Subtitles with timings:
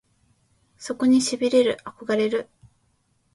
[0.79, 2.49] そこに痺れる憧れる